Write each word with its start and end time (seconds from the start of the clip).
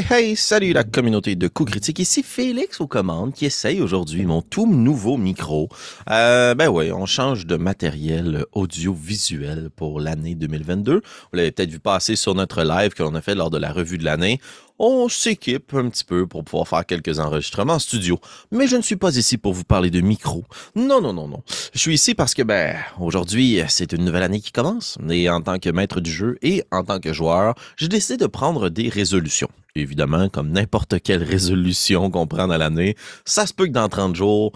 Hey, 0.00 0.06
hey, 0.30 0.36
salut 0.36 0.72
la 0.72 0.82
communauté 0.82 1.36
de 1.36 1.46
coups 1.46 1.72
critiques. 1.72 1.98
Ici 1.98 2.22
Félix 2.22 2.80
aux 2.80 2.86
commandes 2.86 3.34
qui 3.34 3.44
essaye 3.44 3.82
aujourd'hui 3.82 4.24
mon 4.24 4.40
tout 4.40 4.66
nouveau 4.66 5.18
micro. 5.18 5.68
Euh, 6.08 6.54
ben 6.54 6.68
oui, 6.68 6.90
on 6.90 7.04
change 7.04 7.44
de 7.44 7.56
matériel 7.56 8.46
audiovisuel 8.52 9.68
pour 9.76 10.00
l'année 10.00 10.34
2022. 10.34 10.94
Vous 10.94 11.02
l'avez 11.34 11.50
peut-être 11.50 11.70
vu 11.70 11.80
passer 11.80 12.16
sur 12.16 12.34
notre 12.34 12.62
live 12.62 12.94
que 12.94 13.02
l'on 13.02 13.14
a 13.14 13.20
fait 13.20 13.34
lors 13.34 13.50
de 13.50 13.58
la 13.58 13.72
revue 13.72 13.98
de 13.98 14.04
l'année 14.06 14.40
on 14.82 15.10
s'équipe 15.10 15.74
un 15.74 15.90
petit 15.90 16.04
peu 16.04 16.26
pour 16.26 16.42
pouvoir 16.42 16.66
faire 16.66 16.86
quelques 16.86 17.18
enregistrements 17.18 17.74
en 17.74 17.78
studio. 17.78 18.18
Mais 18.50 18.66
je 18.66 18.76
ne 18.76 18.82
suis 18.82 18.96
pas 18.96 19.14
ici 19.14 19.36
pour 19.36 19.52
vous 19.52 19.64
parler 19.64 19.90
de 19.90 20.00
micro. 20.00 20.42
Non, 20.74 21.02
non, 21.02 21.12
non, 21.12 21.28
non. 21.28 21.42
Je 21.74 21.78
suis 21.78 21.92
ici 21.92 22.14
parce 22.14 22.32
que, 22.32 22.42
ben, 22.42 22.76
aujourd'hui, 22.98 23.60
c'est 23.68 23.92
une 23.92 24.06
nouvelle 24.06 24.22
année 24.22 24.40
qui 24.40 24.52
commence. 24.52 24.96
Et 25.10 25.28
en 25.28 25.42
tant 25.42 25.58
que 25.58 25.68
maître 25.68 26.00
du 26.00 26.10
jeu 26.10 26.38
et 26.40 26.64
en 26.70 26.82
tant 26.82 26.98
que 26.98 27.12
joueur, 27.12 27.54
j'ai 27.76 27.88
décidé 27.88 28.16
de 28.16 28.26
prendre 28.26 28.70
des 28.70 28.88
résolutions. 28.88 29.50
Évidemment, 29.74 30.28
comme 30.28 30.50
n'importe 30.50 31.00
quelle 31.02 31.22
résolution 31.22 32.10
qu'on 32.10 32.26
prend 32.26 32.48
dans 32.48 32.58
l'année, 32.58 32.96
ça 33.24 33.46
se 33.46 33.54
peut 33.54 33.66
que 33.66 33.72
dans 33.72 33.88
30 33.88 34.16
jours, 34.16 34.52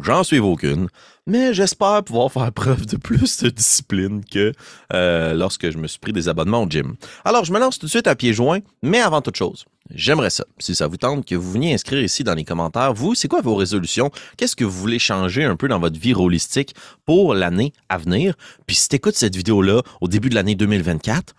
J'en 0.00 0.24
suis 0.24 0.38
aucune, 0.38 0.88
mais 1.26 1.52
j'espère 1.52 2.02
pouvoir 2.02 2.32
faire 2.32 2.50
preuve 2.50 2.86
de 2.86 2.96
plus 2.96 3.42
de 3.42 3.50
discipline 3.50 4.24
que 4.24 4.54
euh, 4.94 5.34
lorsque 5.34 5.70
je 5.70 5.76
me 5.76 5.86
suis 5.86 5.98
pris 5.98 6.14
des 6.14 6.30
abonnements 6.30 6.62
au 6.62 6.66
gym. 6.68 6.94
Alors, 7.26 7.44
je 7.44 7.52
me 7.52 7.60
lance 7.60 7.78
tout 7.78 7.84
de 7.84 7.90
suite 7.90 8.06
à 8.06 8.16
pieds 8.16 8.32
joints, 8.32 8.60
mais 8.82 9.00
avant 9.00 9.20
toute 9.20 9.36
chose, 9.36 9.66
j'aimerais 9.94 10.30
ça, 10.30 10.46
si 10.58 10.74
ça 10.74 10.86
vous 10.86 10.96
tente, 10.96 11.26
que 11.26 11.34
vous 11.34 11.52
veniez 11.52 11.74
inscrire 11.74 12.02
ici 12.02 12.24
dans 12.24 12.32
les 12.32 12.44
commentaires, 12.44 12.94
vous, 12.94 13.14
c'est 13.14 13.28
quoi 13.28 13.42
vos 13.42 13.54
résolutions? 13.54 14.10
Qu'est-ce 14.38 14.56
que 14.56 14.64
vous 14.64 14.80
voulez 14.80 14.98
changer 14.98 15.44
un 15.44 15.56
peu 15.56 15.68
dans 15.68 15.78
votre 15.78 16.00
vie 16.00 16.14
holistique 16.14 16.74
pour 17.04 17.34
l'année 17.34 17.74
à 17.90 17.98
venir? 17.98 18.34
Puis 18.66 18.76
si 18.76 18.88
tu 18.88 18.96
écoutes 18.96 19.16
cette 19.16 19.36
vidéo-là 19.36 19.82
au 20.00 20.08
début 20.08 20.30
de 20.30 20.34
l'année 20.34 20.54
2024, 20.54 21.34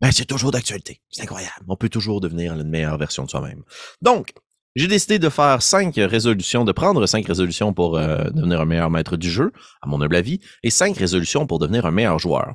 ben, 0.00 0.10
c'est 0.12 0.24
toujours 0.24 0.50
d'actualité. 0.50 1.00
C'est 1.10 1.22
incroyable. 1.22 1.64
On 1.68 1.76
peut 1.76 1.88
toujours 1.88 2.20
devenir 2.20 2.54
une 2.54 2.68
meilleure 2.68 2.98
version 2.98 3.24
de 3.24 3.30
soi-même. 3.30 3.62
Donc, 4.02 4.32
j'ai 4.74 4.88
décidé 4.88 5.18
de 5.18 5.30
faire 5.30 5.62
cinq 5.62 5.94
résolutions, 5.96 6.64
de 6.64 6.72
prendre 6.72 7.06
cinq 7.06 7.26
résolutions 7.26 7.72
pour 7.72 7.96
euh, 7.96 8.24
devenir 8.30 8.60
un 8.60 8.66
meilleur 8.66 8.90
maître 8.90 9.16
du 9.16 9.30
jeu, 9.30 9.52
à 9.80 9.86
mon 9.86 10.02
humble 10.02 10.16
avis, 10.16 10.40
et 10.62 10.70
cinq 10.70 10.98
résolutions 10.98 11.46
pour 11.46 11.58
devenir 11.58 11.86
un 11.86 11.92
meilleur 11.92 12.18
joueur. 12.18 12.54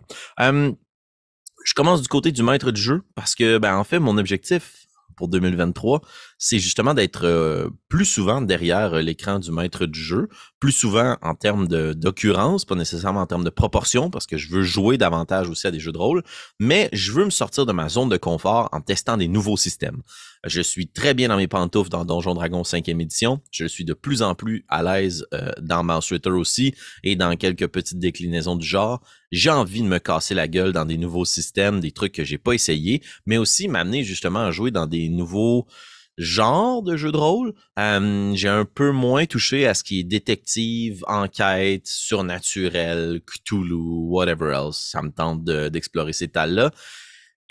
Je 1.63 1.73
commence 1.75 2.01
du 2.01 2.07
côté 2.07 2.31
du 2.31 2.43
maître 2.43 2.71
du 2.71 2.81
jeu 2.81 3.03
parce 3.16 3.35
que, 3.35 3.57
ben, 3.57 3.75
en 3.75 3.83
fait, 3.83 3.99
mon 3.99 4.17
objectif 4.17 4.88
pour 5.16 5.27
2023, 5.27 6.01
c'est 6.44 6.58
justement 6.58 6.95
d'être 6.95 7.23
euh, 7.23 7.70
plus 7.88 8.03
souvent 8.03 8.42
derrière 8.42 8.95
euh, 8.95 9.02
l'écran 9.02 9.38
du 9.38 9.52
maître 9.52 9.86
du 9.86 10.00
jeu, 10.00 10.28
plus 10.59 10.72
souvent 10.72 11.16
en 11.22 11.36
termes 11.36 11.67
d'occurrence, 11.67 12.66
pas 12.66 12.73
nécessairement 12.73 13.22
en 13.22 13.28
termes 13.28 13.44
de 13.44 13.52
proportion, 13.52 14.09
parce 14.09 14.25
que 14.25 14.38
je 14.38 14.50
veux 14.50 14.64
jouer 14.64 14.97
davantage 14.97 15.50
aussi 15.50 15.67
à 15.67 15.72
des 15.72 15.80
jeux 15.80 15.92
de 15.92 16.00
rôle, 16.00 16.23
mais 16.59 16.89
je 16.94 17.12
veux 17.12 17.25
me 17.25 17.30
sortir 17.30 17.67
de 17.67 17.72
ma 17.73 17.89
zone 17.89 18.09
de 18.09 18.17
confort 18.17 18.69
en 18.72 18.81
testant 18.81 19.17
des 19.17 19.28
nouveaux 19.28 19.56
systèmes. 19.56 20.02
Je 20.44 20.62
suis 20.62 20.88
très 20.88 21.14
bien 21.14 21.28
dans 21.28 21.38
mes 21.38 21.47
pantoufles 21.47 21.92
dans 21.92 22.06
Donjon 22.06 22.34
Dragon 22.34 22.64
5e 22.64 23.00
édition. 23.00 23.39
Je 23.52 23.67
suis 23.67 23.86
de 23.86 23.94
plus 23.94 24.23
en 24.23 24.34
plus 24.34 24.66
à 24.67 24.81
l'aise 24.81 25.28
euh, 25.36 25.52
dans 25.62 25.84
Mouse 25.84 26.12
Ritter 26.12 26.31
aussi 26.31 26.73
et 27.03 27.16
dans 27.16 27.36
quelques 27.36 27.67
petites 27.67 28.00
déclinaisons 28.00 28.56
du 28.56 28.66
genre. 28.66 29.03
J'ai 29.31 29.52
envie 29.52 29.84
de 29.84 29.88
me 29.88 30.00
casser 30.00 30.34
la 30.34 30.47
gueule 30.47 30.73
dans 30.73 30.86
des 30.86 30.97
nouveaux 30.97 31.25
systèmes, 31.25 31.80
des 31.80 31.92
trucs 31.92 32.14
que 32.14 32.23
j'ai 32.23 32.39
pas 32.39 32.53
essayé, 32.53 33.03
mais 33.28 33.38
aussi 33.38 33.67
m'amener 33.67 34.03
justement 34.03 34.39
à 34.39 34.50
jouer 34.50 34.72
dans 34.72 34.88
des 34.88 35.08
nouveaux 35.08 35.67
genre 36.17 36.83
de 36.83 36.97
jeu 36.97 37.11
de 37.11 37.17
rôle. 37.17 37.53
j'ai 37.77 38.49
un 38.49 38.65
peu 38.65 38.91
moins 38.91 39.25
touché 39.25 39.67
à 39.67 39.73
ce 39.73 39.83
qui 39.83 39.99
est 39.99 40.03
détective, 40.03 41.03
enquête, 41.07 41.87
surnaturel, 41.87 43.21
Cthulhu, 43.25 43.75
whatever 43.75 44.53
else. 44.53 44.89
Ça 44.91 45.01
me 45.01 45.11
tente 45.11 45.43
d'explorer 45.43 46.13
ces 46.13 46.27
tas-là. 46.27 46.71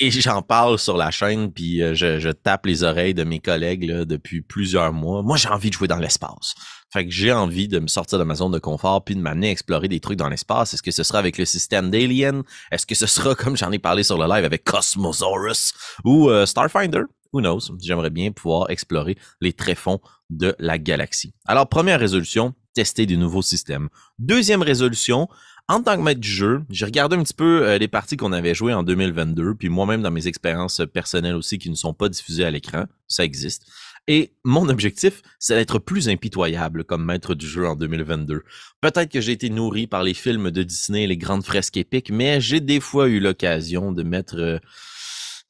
Et 0.01 0.11
j'en 0.11 0.43
parle 0.43 0.79
sur 0.79 0.97
la 0.97 1.11
chaîne, 1.11 1.53
puis 1.53 1.83
euh, 1.83 1.95
je, 1.95 2.31
tape 2.31 2.67
les 2.67 2.83
oreilles 2.83 3.15
de 3.15 3.23
mes 3.23 3.39
collègues 3.39 3.87
depuis 3.87 4.41
plusieurs 4.41 4.93
mois. 4.93 5.23
Moi, 5.23 5.37
j'ai 5.37 5.49
envie 5.49 5.69
de 5.69 5.75
jouer 5.75 5.89
dans 5.89 5.99
l'espace. 5.99 6.55
Fait 6.93 7.05
que 7.05 7.11
j'ai 7.13 7.33
envie 7.33 7.69
de 7.69 7.79
me 7.79 7.87
sortir 7.87 8.19
de 8.19 8.25
ma 8.25 8.35
zone 8.35 8.51
de 8.51 8.59
confort 8.59 9.05
puis 9.05 9.15
de 9.15 9.21
m'amener 9.21 9.51
explorer 9.51 9.87
des 9.87 10.01
trucs 10.01 10.19
dans 10.19 10.29
l'espace. 10.29 10.75
Est-ce 10.75 10.83
que 10.83 10.91
ce 10.91 11.03
sera 11.03 11.19
avec 11.19 11.39
le 11.39 11.45
système 11.45 11.91
d'Alien? 11.91 12.43
Est-ce 12.73 12.87
que 12.87 12.95
ce 12.95 13.07
sera, 13.07 13.35
comme 13.37 13.57
j'en 13.57 13.71
ai 13.71 13.79
parlé 13.79 14.03
sur 14.03 14.19
le 14.19 14.27
live, 14.27 14.45
avec 14.45 14.65
Cosmosaurus 14.65 15.75
ou 16.05 16.31
euh, 16.31 16.47
Starfinder? 16.47 17.03
Who 17.33 17.41
knows, 17.41 17.61
j'aimerais 17.81 18.11
bien 18.11 18.33
pouvoir 18.33 18.71
explorer 18.71 19.17
les 19.41 19.53
tréfonds 19.53 20.01
de 20.31 20.55
la 20.59 20.79
galaxie. 20.79 21.35
Alors, 21.47 21.69
première 21.69 22.01
résolution, 22.01 22.55
tester 22.75 23.07
des 23.07 23.17
nouveaux 23.17 23.43
systèmes. 23.43 23.89
Deuxième 24.19 24.63
résolution, 24.63 25.29
en 25.69 25.83
tant 25.83 25.97
que 25.97 26.03
maître 26.03 26.21
du 26.21 26.31
jeu, 26.31 26.63
j'ai 26.71 26.85
regardé 26.85 27.17
un 27.17 27.23
petit 27.23 27.35
peu 27.35 27.65
euh, 27.65 27.79
les 27.79 27.89
parties 27.89 28.17
qu'on 28.17 28.33
avait 28.33 28.55
jouées 28.55 28.75
en 28.75 28.83
2022, 28.83 29.55
puis 29.55 29.69
moi-même 29.69 30.03
dans 30.03 30.11
mes 30.11 30.27
expériences 30.27 30.83
personnelles 30.93 31.37
aussi 31.37 31.59
qui 31.59 31.71
ne 31.71 31.77
sont 31.77 31.95
pas 31.95 32.09
diffusées 32.09 32.45
à 32.45 32.51
l'écran, 32.51 32.87
ça 33.07 33.25
existe. 33.25 33.67
Et 34.09 34.35
mon 34.45 34.69
objectif, 34.69 35.23
c'est 35.39 35.55
d'être 35.55 35.79
plus 35.79 36.09
impitoyable 36.09 36.83
comme 36.85 37.05
maître 37.05 37.35
du 37.35 37.47
jeu 37.47 37.69
en 37.69 37.77
2022. 37.77 38.43
Peut-être 38.81 39.13
que 39.13 39.21
j'ai 39.21 39.33
été 39.33 39.51
nourri 39.51 39.87
par 39.87 40.03
les 40.03 40.15
films 40.15 40.51
de 40.51 40.63
Disney, 40.65 41.07
les 41.07 41.17
grandes 41.17 41.45
fresques 41.45 41.77
épiques, 41.77 42.11
mais 42.11 42.41
j'ai 42.41 42.61
des 42.61 42.81
fois 42.81 43.07
eu 43.09 43.21
l'occasion 43.21 43.93
de 43.93 44.03
mettre... 44.03 44.39
Euh, 44.39 44.59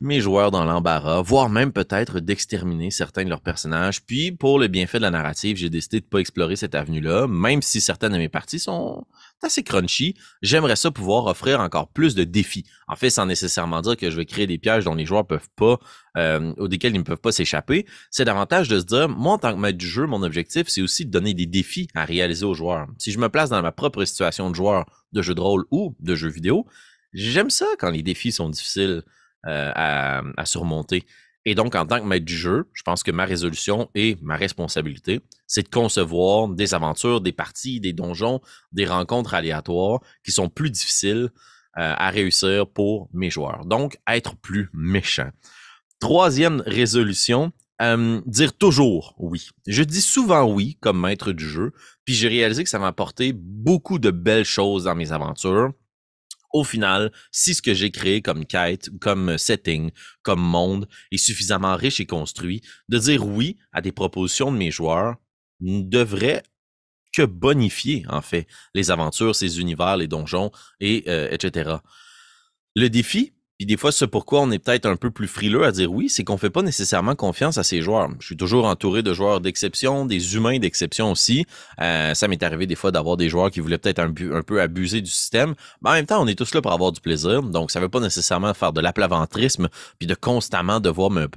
mes 0.02 0.20
joueurs 0.20 0.50
dans 0.50 0.64
l'embarras, 0.64 1.20
voire 1.20 1.50
même 1.50 1.72
peut-être 1.72 2.20
d'exterminer 2.20 2.90
certains 2.90 3.24
de 3.24 3.28
leurs 3.28 3.42
personnages. 3.42 4.02
Puis, 4.02 4.32
pour 4.32 4.58
le 4.58 4.66
bienfait 4.66 4.96
de 4.96 5.02
la 5.02 5.10
narrative, 5.10 5.58
j'ai 5.58 5.68
décidé 5.68 6.00
de 6.00 6.06
pas 6.06 6.20
explorer 6.20 6.56
cette 6.56 6.74
avenue-là, 6.74 7.26
même 7.26 7.60
si 7.60 7.82
certaines 7.82 8.12
de 8.12 8.18
mes 8.18 8.30
parties 8.30 8.58
sont 8.58 9.06
assez 9.42 9.62
crunchy. 9.62 10.14
J'aimerais 10.40 10.76
ça 10.76 10.90
pouvoir 10.90 11.26
offrir 11.26 11.60
encore 11.60 11.88
plus 11.88 12.14
de 12.14 12.24
défis. 12.24 12.64
En 12.88 12.96
fait, 12.96 13.10
sans 13.10 13.26
nécessairement 13.26 13.82
dire 13.82 13.96
que 13.96 14.10
je 14.10 14.16
vais 14.16 14.24
créer 14.24 14.46
des 14.46 14.56
pièges 14.56 14.84
dont 14.84 14.94
les 14.94 15.04
joueurs 15.04 15.26
peuvent 15.26 15.50
pas, 15.54 15.78
euh, 16.16 16.54
ou 16.56 16.66
desquels 16.66 16.94
ils 16.94 16.98
ne 16.98 17.04
peuvent 17.04 17.18
pas 17.18 17.32
s'échapper. 17.32 17.84
C'est 18.10 18.24
davantage 18.24 18.68
de 18.68 18.80
se 18.80 18.86
dire, 18.86 19.06
moi, 19.10 19.34
en 19.34 19.38
tant 19.38 19.54
que 19.54 19.60
maître 19.60 19.78
du 19.78 19.86
jeu, 19.86 20.06
mon 20.06 20.22
objectif, 20.22 20.68
c'est 20.68 20.80
aussi 20.80 21.04
de 21.04 21.10
donner 21.10 21.34
des 21.34 21.46
défis 21.46 21.88
à 21.94 22.06
réaliser 22.06 22.46
aux 22.46 22.54
joueurs. 22.54 22.86
Si 22.96 23.12
je 23.12 23.18
me 23.18 23.28
place 23.28 23.50
dans 23.50 23.60
ma 23.60 23.72
propre 23.72 24.06
situation 24.06 24.48
de 24.48 24.54
joueur 24.54 24.86
de 25.12 25.20
jeu 25.20 25.34
de 25.34 25.40
rôle 25.42 25.64
ou 25.70 25.94
de 26.00 26.14
jeu 26.14 26.28
vidéo, 26.28 26.66
j'aime 27.12 27.50
ça 27.50 27.66
quand 27.78 27.90
les 27.90 28.02
défis 28.02 28.32
sont 28.32 28.48
difficiles. 28.48 29.02
Euh, 29.46 29.72
à, 29.74 30.44
surmonter. 30.44 31.06
Et 31.46 31.54
donc, 31.54 31.74
en 31.74 31.86
tant 31.86 31.98
que 31.98 32.04
maître 32.04 32.26
du 32.26 32.36
jeu, 32.36 32.68
je 32.74 32.82
pense 32.82 33.02
que 33.02 33.10
ma 33.10 33.24
résolution 33.24 33.88
et 33.94 34.18
ma 34.20 34.36
responsabilité, 34.36 35.20
c'est 35.46 35.62
de 35.62 35.70
concevoir 35.70 36.48
des 36.48 36.74
aventures, 36.74 37.22
des 37.22 37.32
parties, 37.32 37.80
des 37.80 37.94
donjons, 37.94 38.42
des 38.72 38.84
rencontres 38.84 39.32
aléatoires 39.32 40.00
qui 40.22 40.30
sont 40.30 40.50
plus 40.50 40.70
difficiles 40.70 41.30
euh, 41.78 41.94
à 41.96 42.10
réussir 42.10 42.66
pour 42.66 43.08
mes 43.14 43.30
joueurs. 43.30 43.64
Donc, 43.64 43.96
être 44.06 44.36
plus 44.36 44.68
méchant. 44.74 45.30
Troisième 46.00 46.62
résolution, 46.66 47.50
euh, 47.80 48.20
dire 48.26 48.52
toujours 48.52 49.14
oui. 49.16 49.48
Je 49.66 49.82
dis 49.82 50.02
souvent 50.02 50.52
oui 50.52 50.76
comme 50.80 51.00
maître 51.00 51.32
du 51.32 51.48
jeu, 51.48 51.72
puis 52.04 52.12
j'ai 52.12 52.28
réalisé 52.28 52.62
que 52.62 52.68
ça 52.70 52.78
m'a 52.78 52.88
apporté 52.88 53.32
beaucoup 53.32 53.98
de 53.98 54.10
belles 54.10 54.44
choses 54.44 54.84
dans 54.84 54.94
mes 54.94 55.12
aventures 55.12 55.72
au 56.52 56.64
final, 56.64 57.12
si 57.30 57.54
ce 57.54 57.62
que 57.62 57.74
j'ai 57.74 57.90
créé 57.90 58.22
comme 58.22 58.44
quête, 58.44 58.90
comme 59.00 59.38
setting, 59.38 59.90
comme 60.22 60.40
monde 60.40 60.88
est 61.12 61.16
suffisamment 61.16 61.76
riche 61.76 62.00
et 62.00 62.06
construit, 62.06 62.62
de 62.88 62.98
dire 62.98 63.26
oui 63.26 63.58
à 63.72 63.80
des 63.80 63.92
propositions 63.92 64.52
de 64.52 64.56
mes 64.56 64.70
joueurs 64.70 65.16
ne 65.60 65.82
devrait 65.82 66.42
que 67.12 67.22
bonifier, 67.22 68.04
en 68.08 68.22
fait, 68.22 68.46
les 68.74 68.90
aventures, 68.90 69.34
ces 69.34 69.60
univers, 69.60 69.96
les 69.96 70.06
donjons, 70.06 70.50
et 70.78 71.04
euh, 71.08 71.28
etc. 71.30 71.78
Le 72.76 72.88
défi, 72.88 73.34
puis 73.60 73.66
des 73.66 73.76
fois, 73.76 73.92
c'est 73.92 74.06
pourquoi 74.06 74.40
on 74.40 74.50
est 74.52 74.58
peut-être 74.58 74.86
un 74.86 74.96
peu 74.96 75.10
plus 75.10 75.28
frileux 75.28 75.64
à 75.64 75.70
dire 75.70 75.92
oui, 75.92 76.08
c'est 76.08 76.24
qu'on 76.24 76.38
fait 76.38 76.48
pas 76.48 76.62
nécessairement 76.62 77.14
confiance 77.14 77.58
à 77.58 77.62
ces 77.62 77.82
joueurs. 77.82 78.08
Je 78.18 78.24
suis 78.24 78.36
toujours 78.38 78.64
entouré 78.64 79.02
de 79.02 79.12
joueurs 79.12 79.42
d'exception, 79.42 80.06
des 80.06 80.34
humains 80.34 80.58
d'exception 80.58 81.10
aussi. 81.10 81.44
Euh, 81.78 82.14
ça 82.14 82.26
m'est 82.26 82.42
arrivé 82.42 82.66
des 82.66 82.74
fois 82.74 82.90
d'avoir 82.90 83.18
des 83.18 83.28
joueurs 83.28 83.50
qui 83.50 83.60
voulaient 83.60 83.76
peut-être 83.76 83.98
un, 83.98 84.12
peu 84.42 84.62
abuser 84.62 85.02
du 85.02 85.10
système. 85.10 85.54
Mais 85.82 85.90
en 85.90 85.92
même 85.92 86.06
temps, 86.06 86.22
on 86.22 86.26
est 86.26 86.36
tous 86.36 86.54
là 86.54 86.62
pour 86.62 86.72
avoir 86.72 86.90
du 86.90 87.02
plaisir. 87.02 87.42
Donc, 87.42 87.70
ça 87.70 87.80
veut 87.80 87.90
pas 87.90 88.00
nécessairement 88.00 88.54
faire 88.54 88.72
de 88.72 88.80
l'aplaventrisme, 88.80 89.68
puis 89.98 90.06
de 90.06 90.14
constamment 90.14 90.80
devoir 90.80 91.10
me, 91.10 91.28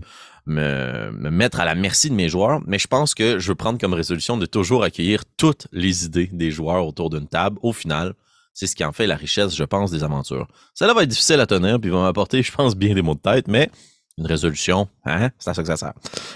me, 0.45 1.11
me, 1.11 1.29
mettre 1.29 1.59
à 1.59 1.65
la 1.65 1.75
merci 1.75 2.09
de 2.09 2.15
mes 2.15 2.29
joueurs, 2.29 2.61
mais 2.65 2.79
je 2.79 2.87
pense 2.87 3.15
que 3.15 3.37
je 3.37 3.49
veux 3.49 3.55
prendre 3.55 3.77
comme 3.77 3.93
résolution 3.93 4.37
de 4.37 4.45
toujours 4.45 4.85
accueillir 4.85 5.25
toutes 5.35 5.67
les 5.73 6.05
idées 6.05 6.29
des 6.31 6.51
joueurs 6.51 6.87
autour 6.87 7.09
d'une 7.09 7.27
table. 7.27 7.59
Au 7.63 7.73
final, 7.73 8.13
c'est 8.53 8.67
ce 8.67 8.75
qui 8.75 8.83
en 8.83 8.91
fait 8.91 9.07
la 9.07 9.15
richesse, 9.15 9.55
je 9.55 9.63
pense, 9.63 9.91
des 9.91 10.03
aventures. 10.03 10.47
Cela 10.73 10.93
va 10.93 11.03
être 11.03 11.09
difficile 11.09 11.39
à 11.39 11.47
tenir, 11.47 11.79
puis 11.79 11.89
va 11.89 12.01
m'apporter, 12.01 12.41
je 12.43 12.51
pense, 12.51 12.75
bien 12.75 12.93
des 12.93 13.01
mots 13.01 13.15
de 13.15 13.19
tête, 13.19 13.47
mais 13.47 13.69
une 14.17 14.27
résolution, 14.27 14.87
hein? 15.05 15.31
c'est 15.39 15.49
à 15.49 15.53
ça 15.53 15.61
que 15.63 15.67
ça 15.67 15.77
sert. 15.77 15.93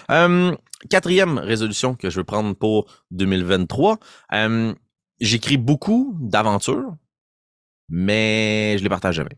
Euh, 0.09 0.55
quatrième 0.89 1.37
résolution 1.37 1.93
que 1.95 2.09
je 2.09 2.19
veux 2.19 2.23
prendre 2.23 2.55
pour 2.55 2.87
2023. 3.11 3.99
Euh, 4.33 4.73
J'écris 5.19 5.57
beaucoup 5.57 6.15
d'aventures, 6.19 6.95
mais 7.89 8.77
je 8.77 8.83
les 8.83 8.89
partage 8.89 9.15
jamais. 9.15 9.37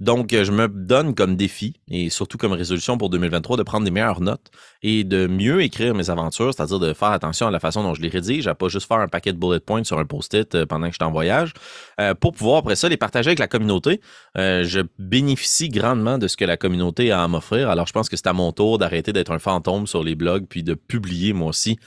Donc, 0.00 0.32
euh, 0.32 0.44
je 0.44 0.52
me 0.52 0.68
donne 0.68 1.14
comme 1.14 1.36
défi 1.36 1.74
et 1.88 2.10
surtout 2.10 2.38
comme 2.38 2.52
résolution 2.52 2.98
pour 2.98 3.10
2023 3.10 3.56
de 3.56 3.62
prendre 3.62 3.84
des 3.84 3.90
meilleures 3.90 4.20
notes 4.20 4.50
et 4.82 5.04
de 5.04 5.26
mieux 5.26 5.62
écrire 5.62 5.94
mes 5.94 6.10
aventures, 6.10 6.52
c'est-à-dire 6.54 6.78
de 6.78 6.92
faire 6.92 7.10
attention 7.10 7.46
à 7.46 7.50
la 7.50 7.60
façon 7.60 7.82
dont 7.82 7.94
je 7.94 8.02
les 8.02 8.08
rédige, 8.08 8.46
à 8.48 8.54
pas 8.54 8.68
juste 8.68 8.88
faire 8.88 8.98
un 8.98 9.08
paquet 9.08 9.32
de 9.32 9.38
bullet 9.38 9.60
points 9.60 9.84
sur 9.84 9.98
un 9.98 10.04
post-it 10.04 10.54
euh, 10.54 10.66
pendant 10.66 10.86
que 10.86 10.92
je 10.92 10.98
suis 11.00 11.04
en 11.04 11.12
voyage, 11.12 11.52
euh, 12.00 12.14
pour 12.14 12.32
pouvoir 12.32 12.58
après 12.58 12.76
ça 12.76 12.88
les 12.88 12.96
partager 12.96 13.28
avec 13.28 13.38
la 13.38 13.48
communauté. 13.48 14.00
je 14.36 14.80
bénéficie 14.98 15.68
grandement 15.68 16.18
de 16.18 16.28
ce 16.28 16.36
que 16.36 16.44
la 16.44 16.56
communauté 16.56 17.10
a 17.10 17.22
à 17.22 17.28
m'offrir. 17.28 17.70
Alors, 17.70 17.86
je 17.86 17.92
pense 17.92 18.08
que 18.08 18.16
c'est 18.16 18.26
à 18.26 18.32
mon 18.32 18.52
tour 18.52 18.78
d'arrêter 18.78 19.12
d'être 19.12 19.32
un 19.32 19.38
fantôme 19.38 19.86
sur 19.86 20.02
les 20.02 20.14
blogs 20.14 20.46
puis 20.48 20.62
de 20.62 20.74
publier 20.74 21.32
moi 21.32 21.48
aussi 21.48 21.78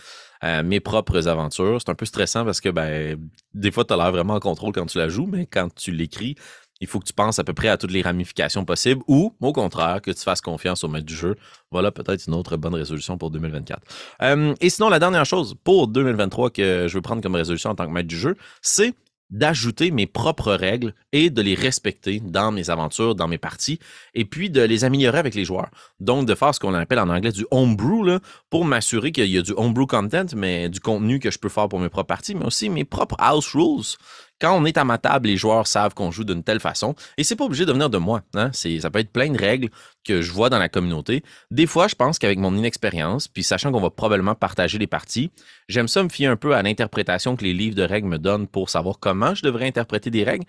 mes 0.63 0.79
propres 0.79 1.27
aventures. 1.27 1.81
C'est 1.81 1.89
un 1.89 1.95
peu 1.95 2.05
stressant 2.05 2.45
parce 2.45 2.61
que 2.61 2.69
ben, 2.69 3.17
des 3.53 3.71
fois, 3.71 3.85
tu 3.85 3.93
as 3.93 3.97
l'air 3.97 4.11
vraiment 4.11 4.35
en 4.35 4.39
contrôle 4.39 4.73
quand 4.73 4.85
tu 4.85 4.97
la 4.97 5.09
joues, 5.09 5.27
mais 5.27 5.45
quand 5.45 5.73
tu 5.73 5.91
l'écris, 5.91 6.35
il 6.81 6.87
faut 6.87 6.99
que 6.99 7.05
tu 7.05 7.13
penses 7.13 7.39
à 7.39 7.43
peu 7.43 7.53
près 7.53 7.69
à 7.69 7.77
toutes 7.77 7.91
les 7.91 8.01
ramifications 8.01 8.65
possibles 8.65 9.01
ou, 9.07 9.33
au 9.39 9.53
contraire, 9.53 10.01
que 10.01 10.11
tu 10.11 10.21
fasses 10.21 10.41
confiance 10.41 10.83
au 10.83 10.87
maître 10.87 11.05
du 11.05 11.15
jeu. 11.15 11.35
Voilà 11.71 11.91
peut-être 11.91 12.27
une 12.27 12.33
autre 12.33 12.57
bonne 12.57 12.75
résolution 12.75 13.17
pour 13.17 13.31
2024. 13.31 13.81
Euh, 14.21 14.53
et 14.59 14.69
sinon, 14.69 14.89
la 14.89 14.99
dernière 14.99 15.25
chose 15.25 15.55
pour 15.63 15.87
2023 15.87 16.49
que 16.49 16.87
je 16.87 16.93
veux 16.93 17.01
prendre 17.01 17.21
comme 17.21 17.35
résolution 17.35 17.69
en 17.69 17.75
tant 17.75 17.85
que 17.85 17.91
maître 17.91 18.07
du 18.07 18.17
jeu, 18.17 18.35
c'est 18.61 18.93
d'ajouter 19.31 19.91
mes 19.91 20.05
propres 20.05 20.53
règles 20.53 20.93
et 21.11 21.29
de 21.29 21.41
les 21.41 21.55
respecter 21.55 22.19
dans 22.19 22.51
mes 22.51 22.69
aventures, 22.69 23.15
dans 23.15 23.27
mes 23.27 23.37
parties, 23.37 23.79
et 24.13 24.23
puis 24.23 24.49
de 24.49 24.61
les 24.61 24.83
améliorer 24.83 25.17
avec 25.17 25.33
les 25.33 25.45
joueurs. 25.45 25.69
Donc, 25.99 26.27
de 26.27 26.35
faire 26.35 26.53
ce 26.53 26.59
qu'on 26.59 26.73
appelle 26.73 26.99
en 26.99 27.09
anglais 27.09 27.31
du 27.31 27.45
homebrew, 27.51 28.19
pour 28.49 28.65
m'assurer 28.65 29.11
qu'il 29.11 29.25
y 29.25 29.37
a 29.37 29.41
du 29.41 29.53
homebrew 29.53 29.87
content, 29.87 30.27
mais 30.35 30.69
du 30.69 30.79
contenu 30.79 31.19
que 31.19 31.31
je 31.31 31.39
peux 31.39 31.49
faire 31.49 31.67
pour 31.67 31.79
mes 31.79 31.89
propres 31.89 32.07
parties, 32.07 32.35
mais 32.35 32.45
aussi 32.45 32.69
mes 32.69 32.85
propres 32.85 33.15
house 33.19 33.53
rules 33.53 33.97
quand 34.39 34.57
on 34.57 34.65
est 34.65 34.77
à 34.77 34.83
ma 34.83 34.97
table, 34.97 35.27
les 35.27 35.37
joueurs 35.37 35.67
savent 35.67 35.93
qu'on 35.93 36.11
joue 36.11 36.23
d'une 36.23 36.43
telle 36.43 36.59
façon. 36.59 36.95
Et 37.17 37.23
c'est 37.23 37.35
pas 37.35 37.45
obligé 37.45 37.65
de 37.65 37.71
venir 37.71 37.89
de 37.89 37.97
moi. 37.97 38.21
Hein? 38.33 38.51
Ça 38.53 38.89
peut 38.89 38.99
être 38.99 39.11
plein 39.11 39.29
de 39.29 39.37
règles 39.37 39.69
que 40.03 40.21
je 40.21 40.31
vois 40.31 40.49
dans 40.49 40.59
la 40.59 40.69
communauté. 40.69 41.23
Des 41.51 41.67
fois, 41.67 41.87
je 41.87 41.95
pense 41.95 42.19
qu'avec 42.19 42.37
mon 42.37 42.55
inexpérience, 42.55 43.27
puis 43.27 43.43
sachant 43.43 43.71
qu'on 43.71 43.81
va 43.81 43.89
probablement 43.89 44.35
partager 44.35 44.77
les 44.77 44.87
parties, 44.87 45.31
j'aime 45.69 45.87
ça 45.87 46.03
me 46.03 46.09
fier 46.09 46.27
un 46.27 46.35
peu 46.35 46.53
à 46.53 46.61
l'interprétation 46.61 47.35
que 47.35 47.43
les 47.43 47.53
livres 47.53 47.75
de 47.75 47.83
règles 47.83 48.07
me 48.07 48.17
donnent 48.17 48.47
pour 48.47 48.69
savoir 48.69 48.99
comment 48.99 49.33
je 49.35 49.43
devrais 49.43 49.67
interpréter 49.67 50.09
des 50.09 50.23
règles. 50.23 50.45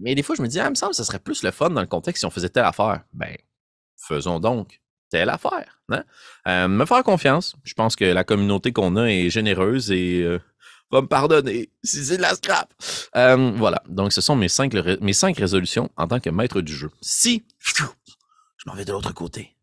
Mais 0.00 0.14
des 0.14 0.22
fois, 0.22 0.36
je 0.36 0.42
me 0.42 0.48
dis, 0.48 0.60
ah, 0.60 0.66
il 0.66 0.70
me 0.70 0.74
semble 0.76 0.92
que 0.92 0.96
ce 0.96 1.04
serait 1.04 1.18
plus 1.18 1.42
le 1.42 1.50
fun 1.50 1.70
dans 1.70 1.80
le 1.80 1.86
contexte 1.86 2.20
si 2.20 2.26
on 2.26 2.30
faisait 2.30 2.48
telle 2.48 2.64
affaire. 2.64 3.02
Ben, 3.12 3.34
faisons 3.96 4.38
donc 4.38 4.80
telle 5.10 5.30
affaire. 5.30 5.80
Hein? 5.90 6.04
Euh, 6.46 6.68
me 6.68 6.84
faire 6.84 7.02
confiance. 7.02 7.56
Je 7.64 7.74
pense 7.74 7.96
que 7.96 8.04
la 8.04 8.24
communauté 8.24 8.72
qu'on 8.72 8.96
a 8.96 9.06
est 9.06 9.30
généreuse 9.30 9.90
et 9.90 10.22
euh, 10.22 10.38
va 10.90 11.02
me 11.02 11.06
pardonner 11.06 11.70
si 11.82 12.04
c'est 12.04 12.16
de 12.16 12.22
la 12.22 12.34
scrap. 12.34 12.72
Euh, 13.16 13.52
voilà. 13.56 13.82
Donc, 13.88 14.12
ce 14.12 14.20
sont 14.20 14.36
mes 14.36 14.48
cinq, 14.48 14.74
mes 14.74 15.12
cinq 15.12 15.36
résolutions 15.38 15.90
en 15.96 16.08
tant 16.08 16.20
que 16.20 16.30
maître 16.30 16.60
du 16.60 16.74
jeu. 16.74 16.90
Si 17.00 17.44
je 17.58 17.84
m'en 18.66 18.74
vais 18.74 18.84
de 18.84 18.92
l'autre 18.92 19.12
côté 19.12 19.54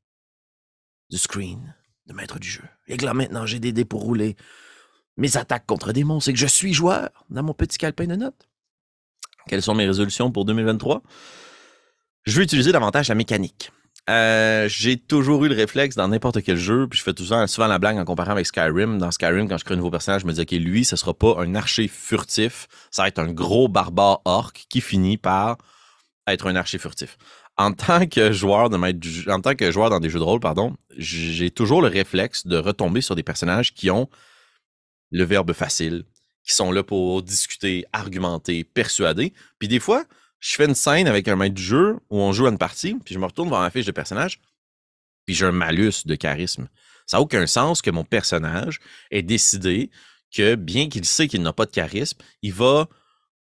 du 1.09 1.17
screen 1.17 1.75
de 2.07 2.13
maître 2.13 2.39
du 2.39 2.47
jeu 2.47 2.63
et 2.87 2.97
que 2.97 3.05
là 3.05 3.13
maintenant 3.13 3.45
j'ai 3.45 3.59
des 3.59 3.71
dés 3.71 3.85
pour 3.85 4.01
rouler 4.01 4.35
mes 5.17 5.37
attaques 5.37 5.65
contre 5.65 5.93
des 5.93 6.03
monstres 6.03 6.29
et 6.29 6.33
que 6.33 6.39
je 6.39 6.45
suis 6.47 6.73
joueur 6.73 7.09
dans 7.29 7.43
mon 7.43 7.53
petit 7.53 7.77
calepin 7.77 8.07
de 8.07 8.15
notes. 8.15 8.47
Quelles 9.47 9.61
sont 9.61 9.75
mes 9.75 9.85
résolutions 9.85 10.31
pour 10.31 10.45
2023? 10.45 11.03
Je 12.23 12.37
vais 12.37 12.43
utiliser 12.43 12.71
davantage 12.71 13.09
la 13.09 13.15
mécanique. 13.15 13.71
Euh, 14.07 14.69
j'ai 14.69 14.97
toujours 14.97 15.45
eu 15.45 15.49
le 15.49 15.55
réflexe 15.55 15.95
dans 15.95 16.07
n'importe 16.07 16.43
quel 16.43 16.57
jeu, 16.57 16.87
puis 16.87 16.99
je 16.99 17.03
fais 17.03 17.13
souvent, 17.17 17.47
souvent 17.47 17.67
la 17.67 17.79
blague 17.79 17.97
en 17.97 18.05
comparant 18.05 18.33
avec 18.33 18.45
Skyrim. 18.45 18.99
Dans 18.99 19.09
Skyrim, 19.09 19.47
quand 19.47 19.57
je 19.57 19.65
crée 19.65 19.73
un 19.73 19.77
nouveau 19.77 19.89
personnage, 19.89 20.21
je 20.21 20.27
me 20.27 20.33
dis, 20.33 20.41
OK, 20.41 20.51
lui, 20.51 20.85
ce 20.85 20.95
sera 20.95 21.13
pas 21.13 21.35
un 21.39 21.55
archer 21.55 21.87
furtif, 21.87 22.67
ça 22.91 23.01
va 23.01 23.07
être 23.07 23.19
un 23.19 23.31
gros 23.31 23.67
barbare 23.67 24.21
orc 24.25 24.53
qui 24.69 24.81
finit 24.81 25.17
par 25.17 25.57
être 26.27 26.47
un 26.47 26.55
archer 26.55 26.77
furtif. 26.77 27.17
En 27.57 27.71
tant 27.71 28.05
que 28.05 28.31
joueur 28.31 28.65
en 28.65 28.69
dans 28.69 29.99
des 29.99 30.09
jeux 30.09 30.19
de 30.19 30.23
rôle, 30.23 30.39
pardon, 30.39 30.75
j'ai 30.97 31.49
toujours 31.49 31.81
le 31.81 31.87
réflexe 31.87 32.45
de 32.45 32.57
retomber 32.57 33.01
sur 33.01 33.15
des 33.15 33.23
personnages 33.23 33.73
qui 33.73 33.89
ont 33.89 34.09
le 35.11 35.23
verbe 35.23 35.53
facile, 35.53 36.03
qui 36.43 36.53
sont 36.53 36.71
là 36.71 36.83
pour 36.83 37.23
discuter, 37.23 37.85
argumenter, 37.93 38.65
persuader. 38.65 39.33
Puis 39.57 39.67
des 39.69 39.79
fois, 39.79 40.03
je 40.45 40.55
fais 40.55 40.65
une 40.65 40.75
scène 40.75 41.07
avec 41.07 41.27
un 41.27 41.35
maître 41.35 41.55
du 41.55 41.63
jeu 41.63 41.97
où 42.11 42.19
on 42.19 42.31
joue 42.31 42.45
à 42.45 42.49
une 42.49 42.59
partie, 42.59 42.93
puis 43.03 43.15
je 43.15 43.19
me 43.19 43.25
retourne 43.25 43.49
vers 43.49 43.59
ma 43.59 43.71
fiche 43.71 43.85
de 43.85 43.91
personnage, 43.91 44.39
puis 45.25 45.33
j'ai 45.33 45.45
un 45.45 45.51
malus 45.51 46.05
de 46.05 46.13
charisme. 46.13 46.69
Ça 47.07 47.17
n'a 47.17 47.21
aucun 47.21 47.47
sens 47.47 47.81
que 47.81 47.89
mon 47.89 48.03
personnage 48.03 48.79
ait 49.09 49.23
décidé 49.23 49.89
que, 50.31 50.53
bien 50.53 50.87
qu'il 50.87 51.03
sait 51.05 51.27
qu'il 51.27 51.41
n'a 51.41 51.51
pas 51.51 51.65
de 51.65 51.71
charisme, 51.71 52.19
il 52.43 52.53
va 52.53 52.87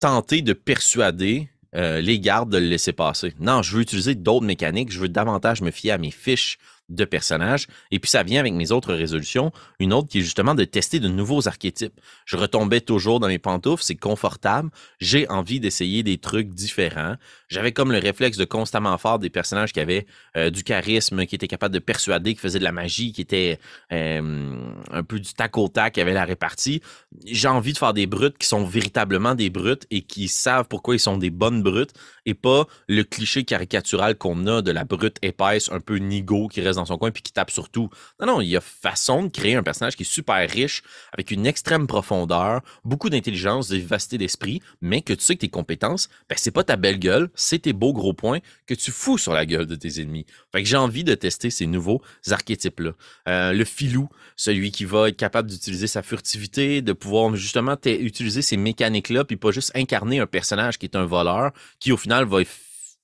tenter 0.01 0.41
de 0.41 0.55
persuader 0.55 1.51
euh, 1.75 2.01
les 2.01 2.19
gardes 2.19 2.51
de 2.51 2.57
le 2.57 2.67
laisser 2.67 2.95
passer. 2.95 3.35
Non, 3.41 3.61
je 3.61 3.77
veux 3.77 3.83
utiliser 3.83 4.15
d'autres 4.15 4.47
mécaniques, 4.47 4.91
je 4.91 5.01
veux 5.01 5.11
davantage 5.11 5.61
me 5.61 5.71
fier 5.71 5.93
à 5.93 5.99
mes 5.99 6.11
fiches 6.11 6.59
de 6.89 7.05
personnages. 7.05 7.67
Et 7.91 7.99
puis 7.99 8.11
ça 8.11 8.23
vient 8.23 8.41
avec 8.41 8.53
mes 8.53 8.73
autres 8.73 8.95
résolutions. 8.95 9.53
Une 9.79 9.93
autre 9.93 10.09
qui 10.09 10.19
est 10.19 10.23
justement 10.23 10.55
de 10.55 10.65
tester 10.65 11.01
de 11.01 11.09
nouveaux 11.09 11.49
archétypes. 11.49 12.01
Je 12.25 12.37
retombais 12.37 12.81
toujours 12.81 13.21
dans 13.21 13.29
mes 13.29 13.39
pantoufles, 13.39 13.83
c'est 13.83 13.97
confortable. 13.97 14.71
J'ai 15.01 15.29
envie 15.29 15.61
d'essayer 15.61 16.03
des 16.03 16.19
trucs 16.19 16.49
différents. 16.49 17.17
J'avais 17.49 17.73
comme 17.73 17.93
le 17.93 17.99
réflexe 17.99 18.37
de 18.37 18.45
constamment 18.45 18.97
faire 18.99 19.19
des 19.19 19.31
personnages 19.31 19.73
qui 19.73 19.81
avaient 19.81 20.07
euh, 20.37 20.51
du 20.51 20.63
charisme, 20.63 21.27
qui 21.27 21.35
étaient 21.35 21.49
capables 21.49 21.75
de 21.75 21.81
persuader, 21.81 22.35
qui 22.35 22.41
faisaient 22.41 22.59
de 22.59 22.65
la 22.65 22.73
magie, 22.73 23.13
qui 23.13 23.21
étaient 23.21 23.59
euh, 23.93 24.57
un 24.91 25.03
peu 25.03 25.19
du 25.19 25.33
tac 25.33 25.57
au 25.59 25.69
tac, 25.69 25.95
qui 25.95 26.01
avaient 26.01 26.13
la 26.13 26.25
répartie. 26.25 26.83
J'ai 27.25 27.49
envie 27.49 27.73
de 27.73 27.79
faire 27.79 27.95
des 27.95 28.07
brutes 28.07 28.39
qui 28.39 28.47
sont 28.47 28.65
véritablement 28.65 29.35
des 29.35 29.51
brutes 29.51 29.87
et 29.91 30.03
qui 30.03 30.29
savent 30.29 30.67
pourquoi 30.69 30.95
ils 30.95 31.01
sont 31.01 31.19
des 31.19 31.31
bonnes 31.31 31.63
brutes 31.63 31.93
et 32.25 32.35
pas 32.35 32.67
le 32.89 33.03
cliché 33.03 33.45
caricatural 33.45 34.17
qu'on 34.17 34.47
a 34.47 34.63
de 34.63 34.71
la 34.71 34.85
brute 34.85 35.19
épaisse, 35.23 35.71
un 35.71 35.81
peu 35.81 35.97
nigo 35.97 36.49
qui 36.49 36.61
reste 36.61 36.76
dans 36.77 36.85
son 36.85 36.99
coin 36.99 37.11
puis 37.11 37.23
qui 37.23 37.33
tape 37.33 37.51
sur 37.51 37.69
tout. 37.69 37.91
Non, 38.21 38.27
non, 38.27 38.41
il 38.41 38.49
y 38.49 38.57
a 38.57 38.61
façon 38.61 39.25
de 39.25 39.29
créer 39.29 39.57
un 39.57 39.63
personnage 39.63 39.97
qui 39.97 40.03
est 40.03 40.07
super 40.07 40.49
riche, 40.49 40.83
avec 41.13 41.31
une 41.31 41.47
extrême 41.47 41.87
profondeur, 41.87 42.63
beaucoup 42.85 43.11
d'intelligence, 43.11 43.69
de 43.69 43.77
vivacité 43.77 44.19
d'esprit, 44.19 44.61
mais 44.81 45.03
que 45.03 45.13
tu 45.13 45.23
sais 45.23 45.35
que 45.35 45.41
tes 45.41 45.49
compétences, 45.49 46.09
ben, 46.29 46.37
c'est 46.39 46.51
pas 46.51 46.65
ta 46.65 46.77
belle 46.77 46.99
gueule, 46.99 47.31
c'est 47.35 47.61
tes 47.61 47.73
beaux 47.73 47.93
gros 47.93 48.13
points 48.13 48.41
que 48.67 48.75
tu 48.75 48.91
fous 48.91 49.19
sur 49.19 49.33
la 49.33 49.47
gueule 49.47 49.67
de 49.67 49.75
tes 49.75 50.01
ennemis. 50.01 50.27
Fait 50.53 50.63
que 50.63 50.69
j'ai 50.69 50.77
envie 50.77 51.05
de 51.05 51.15
tester 51.15 51.51
ces 51.51 51.67
nouveaux 51.67 52.03
archétypes-là. 52.31 52.93
Euh, 53.29 53.53
le 53.53 53.65
filou, 53.65 54.09
celui 54.37 54.71
qui 54.71 54.85
va 54.85 55.09
être 55.09 55.17
capable 55.17 55.51
d'utiliser 55.51 55.87
sa 55.87 56.03
furtivité, 56.03 56.83
de 56.83 56.93
pouvoir 56.93 57.35
justement 57.35 57.77
utiliser 57.85 58.43
ces 58.43 58.57
mécaniques-là, 58.57 59.25
puis 59.25 59.37
pas 59.37 59.51
juste 59.51 59.73
incarner 59.75 60.21
un 60.21 60.27
personnage 60.27 60.79
qui 60.79 60.87
est 60.87 60.97
un 60.97 61.05
voleur, 61.05 61.53
qui 61.81 61.93
au 61.93 61.97
final 61.97 62.25
va 62.25 62.41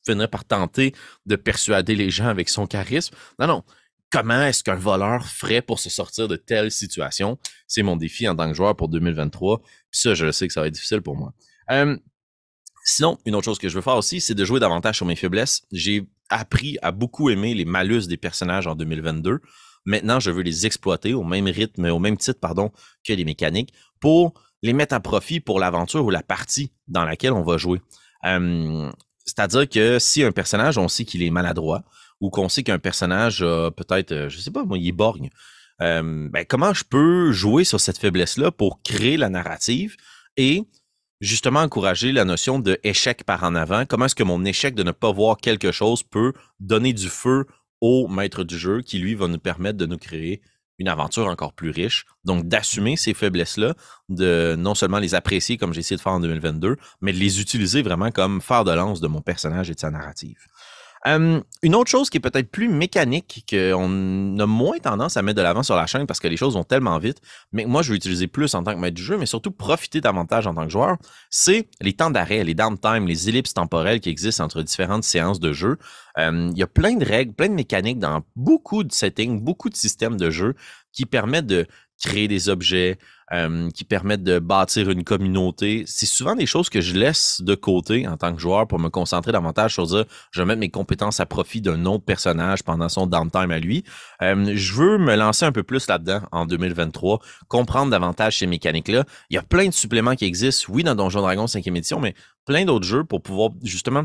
finir 0.04 0.28
par 0.28 0.44
tenter 0.44 0.94
de 1.26 1.36
persuader 1.36 1.94
les 1.94 2.10
gens 2.10 2.26
avec 2.26 2.48
son 2.48 2.66
charisme. 2.66 3.14
Non, 3.38 3.46
non. 3.46 3.64
Comment 4.10 4.42
est-ce 4.42 4.62
qu'un 4.62 4.74
voleur 4.74 5.26
ferait 5.26 5.62
pour 5.62 5.78
se 5.78 5.88
sortir 5.88 6.28
de 6.28 6.36
telle 6.36 6.70
situation? 6.70 7.38
C'est 7.66 7.82
mon 7.82 7.96
défi 7.96 8.28
en 8.28 8.36
tant 8.36 8.48
que 8.48 8.54
joueur 8.54 8.76
pour 8.76 8.88
2023. 8.88 9.60
Puis 9.60 9.68
ça, 9.90 10.14
je 10.14 10.30
sais 10.30 10.46
que 10.46 10.52
ça 10.52 10.60
va 10.60 10.66
être 10.66 10.74
difficile 10.74 11.00
pour 11.00 11.16
moi. 11.16 11.32
Euh, 11.70 11.96
sinon, 12.84 13.18
une 13.24 13.34
autre 13.34 13.46
chose 13.46 13.58
que 13.58 13.70
je 13.70 13.74
veux 13.74 13.80
faire 13.80 13.96
aussi, 13.96 14.20
c'est 14.20 14.34
de 14.34 14.44
jouer 14.44 14.60
davantage 14.60 14.96
sur 14.96 15.06
mes 15.06 15.16
faiblesses. 15.16 15.62
J'ai 15.72 16.06
appris 16.28 16.76
à 16.82 16.92
beaucoup 16.92 17.30
aimer 17.30 17.54
les 17.54 17.64
malus 17.64 18.06
des 18.06 18.18
personnages 18.18 18.66
en 18.66 18.74
2022. 18.74 19.40
Maintenant, 19.84 20.20
je 20.20 20.30
veux 20.30 20.42
les 20.42 20.66
exploiter 20.66 21.14
au 21.14 21.24
même 21.24 21.46
rythme, 21.46 21.86
au 21.86 21.98
même 21.98 22.16
titre, 22.16 22.38
pardon, 22.38 22.70
que 23.04 23.12
les 23.12 23.24
mécaniques 23.24 23.72
pour 24.00 24.34
les 24.62 24.72
mettre 24.72 24.94
à 24.94 25.00
profit 25.00 25.40
pour 25.40 25.58
l'aventure 25.58 26.04
ou 26.04 26.10
la 26.10 26.22
partie 26.22 26.72
dans 26.86 27.04
laquelle 27.04 27.32
on 27.32 27.42
va 27.42 27.56
jouer. 27.56 27.80
Euh, 28.24 28.90
c'est-à-dire 29.24 29.68
que 29.68 29.98
si 29.98 30.22
un 30.22 30.32
personnage, 30.32 30.78
on 30.78 30.88
sait 30.88 31.04
qu'il 31.04 31.22
est 31.22 31.30
maladroit 31.30 31.84
ou 32.20 32.30
qu'on 32.30 32.48
sait 32.48 32.62
qu'un 32.62 32.78
personnage 32.78 33.40
peut-être, 33.40 34.12
euh, 34.12 34.28
je 34.28 34.38
sais 34.38 34.50
pas, 34.50 34.64
moi, 34.64 34.78
il 34.78 34.88
est 34.88 34.92
borgne, 34.92 35.30
euh, 35.80 36.28
ben, 36.30 36.44
comment 36.48 36.72
je 36.72 36.84
peux 36.84 37.32
jouer 37.32 37.64
sur 37.64 37.80
cette 37.80 37.98
faiblesse-là 37.98 38.52
pour 38.52 38.82
créer 38.82 39.16
la 39.16 39.28
narrative 39.28 39.96
et 40.36 40.62
justement 41.20 41.60
encourager 41.60 42.12
la 42.12 42.24
notion 42.24 42.58
de 42.58 42.78
échec 42.84 43.24
par 43.24 43.42
en 43.42 43.54
avant? 43.54 43.84
Comment 43.86 44.06
est-ce 44.06 44.14
que 44.14 44.22
mon 44.22 44.44
échec 44.44 44.74
de 44.74 44.82
ne 44.82 44.92
pas 44.92 45.10
voir 45.10 45.38
quelque 45.38 45.72
chose 45.72 46.02
peut 46.02 46.32
donner 46.60 46.92
du 46.92 47.08
feu 47.08 47.46
au 47.80 48.06
maître 48.06 48.44
du 48.44 48.56
jeu 48.56 48.82
qui, 48.82 48.98
lui, 48.98 49.16
va 49.16 49.26
nous 49.26 49.38
permettre 49.38 49.78
de 49.78 49.86
nous 49.86 49.98
créer 49.98 50.40
une 50.78 50.88
aventure 50.88 51.26
encore 51.26 51.52
plus 51.52 51.70
riche. 51.70 52.04
Donc, 52.24 52.48
d'assumer 52.48 52.96
ces 52.96 53.14
faiblesses-là, 53.14 53.74
de 54.08 54.56
non 54.58 54.74
seulement 54.74 54.98
les 54.98 55.14
apprécier 55.14 55.56
comme 55.56 55.72
j'ai 55.72 55.80
essayé 55.80 55.96
de 55.96 56.02
faire 56.02 56.12
en 56.12 56.20
2022, 56.20 56.76
mais 57.00 57.12
de 57.12 57.18
les 57.18 57.40
utiliser 57.40 57.82
vraiment 57.82 58.10
comme 58.10 58.40
fer 58.40 58.64
de 58.64 58.72
lance 58.72 59.00
de 59.00 59.08
mon 59.08 59.20
personnage 59.20 59.70
et 59.70 59.74
de 59.74 59.80
sa 59.80 59.90
narrative 59.90 60.46
une 61.04 61.74
autre 61.74 61.90
chose 61.90 62.10
qui 62.10 62.18
est 62.18 62.20
peut-être 62.20 62.50
plus 62.50 62.68
mécanique, 62.68 63.44
qu'on 63.50 64.38
a 64.38 64.46
moins 64.46 64.78
tendance 64.78 65.16
à 65.16 65.22
mettre 65.22 65.38
de 65.38 65.42
l'avant 65.42 65.62
sur 65.62 65.74
la 65.74 65.86
chaîne 65.86 66.06
parce 66.06 66.20
que 66.20 66.28
les 66.28 66.36
choses 66.36 66.54
vont 66.54 66.64
tellement 66.64 66.98
vite, 66.98 67.20
mais 67.52 67.64
moi 67.64 67.82
je 67.82 67.90
vais 67.90 67.96
utiliser 67.96 68.28
plus 68.28 68.54
en 68.54 68.62
tant 68.62 68.74
que 68.74 68.78
maître 68.78 68.94
du 68.94 69.02
jeu, 69.02 69.16
mais 69.16 69.26
surtout 69.26 69.50
profiter 69.50 70.00
davantage 70.00 70.46
en 70.46 70.54
tant 70.54 70.64
que 70.64 70.70
joueur, 70.70 70.96
c'est 71.28 71.68
les 71.80 71.92
temps 71.92 72.10
d'arrêt, 72.10 72.44
les 72.44 72.54
downtime, 72.54 73.06
les 73.06 73.28
ellipses 73.28 73.54
temporelles 73.54 74.00
qui 74.00 74.10
existent 74.10 74.44
entre 74.44 74.62
différentes 74.62 75.04
séances 75.04 75.40
de 75.40 75.52
jeu. 75.52 75.76
Il 76.18 76.52
y 76.56 76.62
a 76.62 76.66
plein 76.66 76.94
de 76.94 77.04
règles, 77.04 77.32
plein 77.32 77.48
de 77.48 77.54
mécaniques 77.54 77.98
dans 77.98 78.22
beaucoup 78.36 78.84
de 78.84 78.92
settings, 78.92 79.40
beaucoup 79.40 79.70
de 79.70 79.76
systèmes 79.76 80.16
de 80.16 80.30
jeu 80.30 80.54
qui 80.92 81.06
permettent 81.06 81.46
de 81.46 81.66
créer 82.02 82.28
des 82.28 82.48
objets, 82.48 82.98
euh, 83.32 83.70
qui 83.70 83.84
permettent 83.84 84.24
de 84.24 84.38
bâtir 84.38 84.90
une 84.90 85.04
communauté. 85.04 85.84
C'est 85.86 86.04
souvent 86.04 86.34
des 86.34 86.44
choses 86.44 86.68
que 86.68 86.82
je 86.82 86.92
laisse 86.92 87.40
de 87.40 87.54
côté 87.54 88.06
en 88.06 88.18
tant 88.18 88.34
que 88.34 88.38
joueur 88.38 88.66
pour 88.68 88.78
me 88.78 88.90
concentrer 88.90 89.32
davantage 89.32 89.72
sur 89.72 89.86
dire, 89.86 90.04
je 90.32 90.42
vais 90.42 90.46
mettre 90.46 90.60
mes 90.60 90.68
compétences 90.68 91.18
à 91.18 91.24
profit 91.24 91.62
d'un 91.62 91.86
autre 91.86 92.04
personnage 92.04 92.62
pendant 92.62 92.90
son 92.90 93.06
downtime 93.06 93.50
à 93.50 93.58
lui. 93.58 93.84
Euh, 94.20 94.52
je 94.54 94.74
veux 94.74 94.98
me 94.98 95.16
lancer 95.16 95.46
un 95.46 95.52
peu 95.52 95.62
plus 95.62 95.86
là-dedans 95.86 96.20
en 96.30 96.44
2023, 96.44 97.20
comprendre 97.48 97.90
davantage 97.90 98.38
ces 98.38 98.46
mécaniques-là. 98.46 99.04
Il 99.30 99.34
y 99.36 99.38
a 99.38 99.42
plein 99.42 99.66
de 99.66 99.72
suppléments 99.72 100.14
qui 100.14 100.26
existent, 100.26 100.70
oui, 100.70 100.82
dans 100.82 100.94
Donjon 100.94 101.22
Dragon 101.22 101.46
5e 101.46 101.74
édition, 101.74 102.00
mais 102.00 102.14
plein 102.44 102.66
d'autres 102.66 102.84
jeux 102.84 103.04
pour 103.04 103.22
pouvoir 103.22 103.52
justement 103.62 104.04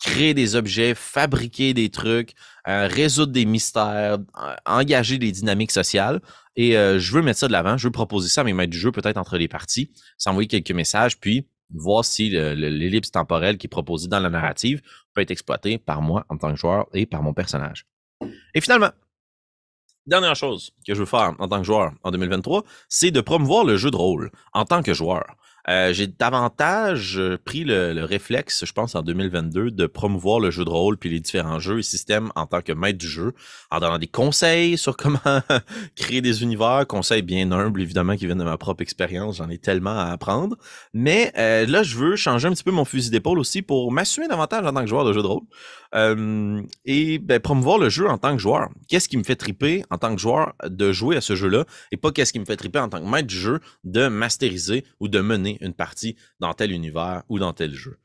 créer 0.00 0.34
des 0.34 0.56
objets, 0.56 0.94
fabriquer 0.94 1.74
des 1.74 1.90
trucs, 1.90 2.34
euh, 2.66 2.88
résoudre 2.88 3.32
des 3.32 3.44
mystères, 3.44 4.18
euh, 4.42 4.54
engager 4.66 5.18
des 5.18 5.30
dynamiques 5.30 5.70
sociales. 5.70 6.20
Et 6.56 6.76
euh, 6.76 6.98
je 6.98 7.12
veux 7.12 7.22
mettre 7.22 7.38
ça 7.38 7.46
de 7.46 7.52
l'avant. 7.52 7.76
Je 7.76 7.86
veux 7.86 7.92
proposer 7.92 8.28
ça 8.28 8.40
à 8.40 8.44
mes 8.44 8.52
maîtres 8.52 8.72
du 8.72 8.78
jeu, 8.78 8.90
peut-être 8.90 9.18
entre 9.18 9.36
les 9.36 9.46
parties, 9.46 9.92
s'envoyer 10.18 10.48
quelques 10.48 10.72
messages, 10.72 11.20
puis 11.20 11.46
voir 11.72 12.04
si 12.04 12.30
l'ellipse 12.30 13.12
temporelle 13.12 13.56
qui 13.56 13.68
est 13.68 13.70
proposée 13.70 14.08
dans 14.08 14.18
la 14.18 14.28
narrative 14.28 14.82
peut 15.14 15.20
être 15.20 15.30
exploitée 15.30 15.78
par 15.78 16.02
moi 16.02 16.26
en 16.28 16.36
tant 16.36 16.50
que 16.50 16.58
joueur 16.58 16.88
et 16.92 17.06
par 17.06 17.22
mon 17.22 17.32
personnage. 17.32 17.86
Et 18.54 18.60
finalement, 18.60 18.90
dernière 20.06 20.34
chose 20.34 20.72
que 20.84 20.94
je 20.94 21.00
veux 21.00 21.06
faire 21.06 21.34
en 21.38 21.46
tant 21.46 21.58
que 21.58 21.66
joueur 21.66 21.92
en 22.02 22.10
2023, 22.10 22.64
c'est 22.88 23.12
de 23.12 23.20
promouvoir 23.20 23.64
le 23.64 23.76
jeu 23.76 23.92
de 23.92 23.96
rôle 23.96 24.32
en 24.52 24.64
tant 24.64 24.82
que 24.82 24.94
joueur. 24.94 25.24
Euh, 25.68 25.92
j'ai 25.92 26.06
davantage 26.06 27.18
euh, 27.18 27.38
pris 27.42 27.64
le, 27.64 28.04
réflexe, 28.04 28.64
je 28.64 28.72
pense, 28.72 28.94
en 28.94 29.02
2022, 29.02 29.70
de 29.70 29.86
promouvoir 29.86 30.40
le 30.40 30.50
jeu 30.50 30.64
de 30.64 30.70
rôle 30.70 30.96
puis 30.96 31.10
les 31.10 31.20
différents 31.20 31.58
jeux 31.58 31.80
et 31.80 31.82
systèmes 31.82 32.30
en 32.34 32.46
tant 32.46 32.62
que 32.62 32.72
maître 32.72 32.98
du 32.98 33.08
jeu, 33.08 33.32
en 33.70 33.78
donnant 33.78 33.98
des 33.98 34.06
conseils 34.06 34.78
sur 34.78 34.96
comment 34.96 35.18
créer 35.96 36.20
des 36.20 36.42
univers, 36.42 36.86
conseils 36.88 37.22
bien 37.22 37.52
humbles, 37.52 37.82
évidemment, 37.82 38.16
qui 38.16 38.26
viennent 38.26 38.38
de 38.38 38.44
ma 38.44 38.58
propre 38.58 38.82
expérience. 38.82 39.36
J'en 39.36 39.50
ai 39.50 39.58
tellement 39.58 39.98
à 39.98 40.06
apprendre. 40.06 40.56
Mais 40.94 41.32
euh, 41.36 41.66
là, 41.66 41.82
je 41.82 41.96
veux 41.96 42.16
changer 42.16 42.48
un 42.48 42.52
petit 42.52 42.64
peu 42.64 42.70
mon 42.70 42.84
fusil 42.84 43.10
d'épaule 43.10 43.38
aussi 43.38 43.62
pour 43.62 43.92
m'assumer 43.92 44.28
davantage 44.28 44.64
en 44.64 44.72
tant 44.72 44.80
que 44.80 44.86
joueur 44.86 45.04
de 45.04 45.12
jeu 45.12 45.22
de 45.22 45.26
rôle. 45.26 45.44
et 46.84 47.18
ben, 47.18 47.40
promouvoir 47.40 47.78
le 47.78 47.88
jeu 47.88 48.08
en 48.08 48.18
tant 48.18 48.32
que 48.32 48.42
joueur. 48.42 48.68
Qu'est-ce 48.88 49.08
qui 49.08 49.16
me 49.16 49.24
fait 49.24 49.36
triper 49.36 49.84
en 49.90 49.98
tant 49.98 50.14
que 50.14 50.20
joueur 50.20 50.54
de 50.64 50.92
jouer 50.92 51.16
à 51.16 51.20
ce 51.20 51.34
jeu-là 51.34 51.64
et 51.92 51.96
pas 51.96 52.12
qu'est-ce 52.12 52.32
qui 52.32 52.40
me 52.40 52.44
fait 52.44 52.56
triper 52.56 52.78
en 52.78 52.88
tant 52.88 53.00
que 53.00 53.06
maître 53.08 53.26
du 53.26 53.36
jeu 53.36 53.60
de 53.84 54.08
masteriser 54.08 54.84
ou 55.00 55.08
de 55.08 55.20
mener 55.20 55.49
une 55.60 55.74
partie 55.74 56.16
dans 56.38 56.54
tel 56.54 56.72
univers 56.72 57.22
ou 57.28 57.38
dans 57.38 57.52
tel 57.52 57.74
jeu. 57.74 57.98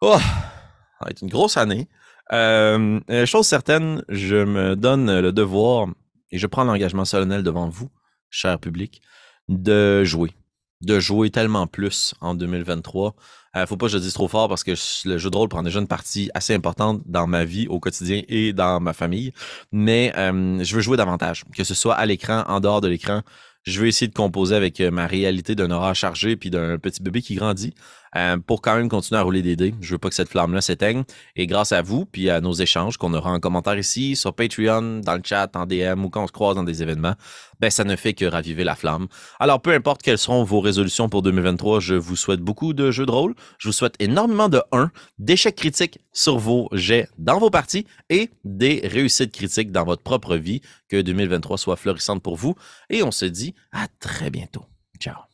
Oh, 0.00 0.18
ça 0.18 1.04
va 1.04 1.10
être 1.10 1.22
une 1.22 1.28
grosse 1.28 1.56
année. 1.56 1.88
Euh, 2.32 3.00
chose 3.26 3.46
certaine, 3.46 4.02
je 4.08 4.44
me 4.44 4.76
donne 4.76 5.20
le 5.20 5.32
devoir 5.32 5.88
et 6.30 6.38
je 6.38 6.46
prends 6.46 6.64
l'engagement 6.64 7.04
solennel 7.04 7.42
devant 7.42 7.68
vous, 7.68 7.90
cher 8.30 8.58
public, 8.58 9.02
de 9.48 10.04
jouer. 10.04 10.32
De 10.80 11.00
jouer 11.00 11.30
tellement 11.30 11.66
plus 11.66 12.14
en 12.20 12.34
2023. 12.34 13.14
Euh, 13.56 13.66
faut 13.66 13.76
pas 13.76 13.86
que 13.86 13.92
je 13.92 13.98
le 13.98 14.02
dise 14.02 14.12
trop 14.12 14.28
fort 14.28 14.48
parce 14.48 14.64
que 14.64 14.72
le 15.08 15.18
jeu 15.18 15.30
de 15.30 15.36
rôle 15.36 15.48
prend 15.48 15.62
déjà 15.62 15.78
une 15.78 15.86
partie 15.86 16.30
assez 16.34 16.54
importante 16.54 17.02
dans 17.06 17.26
ma 17.26 17.44
vie 17.44 17.68
au 17.68 17.78
quotidien 17.78 18.22
et 18.28 18.52
dans 18.52 18.80
ma 18.80 18.92
famille. 18.92 19.32
Mais 19.70 20.12
euh, 20.16 20.62
je 20.62 20.74
veux 20.74 20.82
jouer 20.82 20.96
davantage, 20.96 21.44
que 21.56 21.64
ce 21.64 21.74
soit 21.74 21.94
à 21.94 22.04
l'écran, 22.04 22.44
en 22.48 22.60
dehors 22.60 22.80
de 22.80 22.88
l'écran 22.88 23.22
je 23.64 23.80
veux 23.80 23.86
essayer 23.86 24.08
de 24.08 24.14
composer 24.14 24.54
avec 24.54 24.80
euh, 24.80 24.90
ma 24.90 25.06
réalité 25.06 25.54
d'un 25.54 25.70
aura 25.70 25.94
chargé 25.94 26.36
puis 26.36 26.50
d'un 26.50 26.78
petit 26.78 27.02
bébé 27.02 27.22
qui 27.22 27.34
grandit 27.34 27.74
euh, 28.16 28.36
pour 28.38 28.62
quand 28.62 28.76
même 28.76 28.88
continuer 28.88 29.20
à 29.20 29.22
rouler 29.22 29.42
des 29.42 29.56
dés. 29.56 29.74
Je 29.80 29.92
veux 29.92 29.98
pas 29.98 30.08
que 30.08 30.14
cette 30.14 30.28
flamme-là 30.28 30.60
s'éteigne. 30.60 31.04
Et 31.36 31.46
grâce 31.46 31.72
à 31.72 31.82
vous 31.82 32.06
puis 32.06 32.30
à 32.30 32.40
nos 32.40 32.52
échanges 32.52 32.96
qu'on 32.96 33.14
aura 33.14 33.32
en 33.32 33.40
commentaire 33.40 33.78
ici, 33.78 34.16
sur 34.16 34.34
Patreon, 34.34 35.00
dans 35.00 35.14
le 35.14 35.22
chat, 35.24 35.54
en 35.56 35.66
DM 35.66 36.04
ou 36.04 36.10
quand 36.10 36.24
on 36.24 36.26
se 36.26 36.32
croise 36.32 36.56
dans 36.56 36.64
des 36.64 36.82
événements, 36.82 37.14
ben 37.60 37.70
ça 37.70 37.84
ne 37.84 37.96
fait 37.96 38.14
que 38.14 38.24
raviver 38.24 38.64
la 38.64 38.74
flamme. 38.74 39.06
Alors 39.38 39.60
peu 39.60 39.72
importe 39.72 40.02
quelles 40.02 40.18
seront 40.18 40.44
vos 40.44 40.60
résolutions 40.60 41.08
pour 41.08 41.22
2023, 41.22 41.80
je 41.80 41.94
vous 41.94 42.16
souhaite 42.16 42.40
beaucoup 42.40 42.72
de 42.72 42.90
jeux 42.90 43.06
de 43.06 43.10
rôle. 43.10 43.34
Je 43.58 43.68
vous 43.68 43.72
souhaite 43.72 43.94
énormément 43.98 44.48
de 44.48 44.60
1, 44.72 44.90
d'échecs 45.18 45.56
critiques 45.56 45.98
sur 46.12 46.38
vos 46.38 46.68
jets 46.72 47.08
dans 47.18 47.38
vos 47.38 47.50
parties 47.50 47.86
et 48.10 48.30
des 48.44 48.80
réussites 48.84 49.32
critiques 49.32 49.72
dans 49.72 49.84
votre 49.84 50.02
propre 50.02 50.36
vie. 50.36 50.60
Que 50.88 51.00
2023 51.00 51.58
soit 51.58 51.76
florissante 51.76 52.22
pour 52.22 52.36
vous. 52.36 52.54
Et 52.90 53.02
on 53.02 53.10
se 53.10 53.24
dit 53.24 53.54
à 53.72 53.86
très 54.00 54.30
bientôt. 54.30 54.66
Ciao. 55.00 55.33